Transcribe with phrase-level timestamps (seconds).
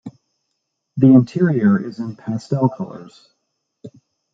[0.97, 3.29] The interior is in pastel colours.